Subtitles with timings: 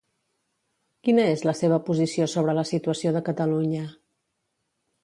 [1.07, 3.89] Quina és la seva posició sobre la situació de Catalunya?